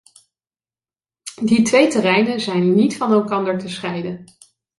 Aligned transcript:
Die 1.41 1.61
twee 1.61 1.87
terreinen 1.87 2.39
zijn 2.41 2.75
niet 2.75 2.97
van 2.97 3.11
elkander 3.11 3.57
te 3.59 3.69
scheiden. 3.69 4.25